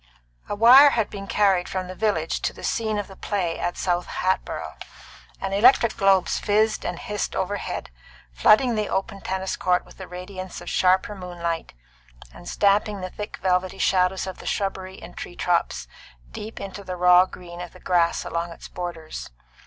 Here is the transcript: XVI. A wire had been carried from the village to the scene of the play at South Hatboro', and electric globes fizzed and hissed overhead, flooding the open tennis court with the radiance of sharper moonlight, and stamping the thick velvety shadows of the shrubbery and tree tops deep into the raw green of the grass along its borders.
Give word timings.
XVI. 0.45 0.49
A 0.49 0.55
wire 0.55 0.89
had 0.89 1.11
been 1.11 1.27
carried 1.27 1.69
from 1.69 1.85
the 1.85 1.93
village 1.93 2.41
to 2.41 2.53
the 2.53 2.63
scene 2.63 2.97
of 2.97 3.07
the 3.07 3.15
play 3.15 3.59
at 3.59 3.77
South 3.77 4.07
Hatboro', 4.07 4.73
and 5.39 5.53
electric 5.53 5.95
globes 5.95 6.39
fizzed 6.39 6.83
and 6.83 6.97
hissed 6.97 7.35
overhead, 7.35 7.91
flooding 8.33 8.73
the 8.73 8.89
open 8.89 9.21
tennis 9.21 9.55
court 9.55 9.85
with 9.85 9.97
the 9.97 10.07
radiance 10.07 10.59
of 10.59 10.71
sharper 10.71 11.13
moonlight, 11.13 11.73
and 12.33 12.49
stamping 12.49 13.01
the 13.01 13.11
thick 13.11 13.37
velvety 13.43 13.77
shadows 13.77 14.25
of 14.25 14.39
the 14.39 14.47
shrubbery 14.47 14.99
and 14.99 15.17
tree 15.17 15.35
tops 15.35 15.87
deep 16.31 16.59
into 16.59 16.83
the 16.83 16.95
raw 16.97 17.25
green 17.27 17.61
of 17.61 17.71
the 17.73 17.79
grass 17.79 18.25
along 18.25 18.49
its 18.51 18.67
borders. 18.67 19.29